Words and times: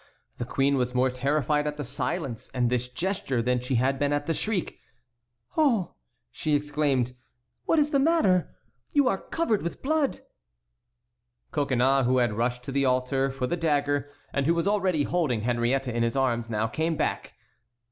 The 0.37 0.45
queen 0.45 0.77
was 0.77 0.95
more 0.95 1.11
terrified 1.11 1.67
at 1.67 1.77
the 1.77 1.83
silence 1.83 2.49
and 2.55 2.71
this 2.71 2.89
gesture 2.89 3.39
than 3.39 3.59
she 3.59 3.75
had 3.75 3.99
been 3.99 4.11
at 4.11 4.25
the 4.25 4.33
shriek. 4.33 4.79
"Oh!" 5.55 5.93
she 6.31 6.55
exclaimed, 6.55 7.13
"what 7.65 7.77
is 7.77 7.91
the 7.91 7.99
matter? 7.99 8.49
You 8.93 9.07
are 9.07 9.19
covered 9.19 9.61
with 9.61 9.83
blood." 9.83 10.21
Coconnas, 11.51 12.07
who 12.07 12.17
had 12.17 12.33
rushed 12.33 12.63
to 12.63 12.71
the 12.71 12.83
altar 12.83 13.29
for 13.29 13.45
the 13.45 13.55
dagger, 13.55 14.09
and 14.33 14.47
who 14.47 14.55
was 14.55 14.67
already 14.67 15.03
holding 15.03 15.41
Henriette 15.41 15.87
in 15.89 16.01
his 16.01 16.15
arms, 16.15 16.49
now 16.49 16.65
came 16.65 16.95
back. 16.95 17.35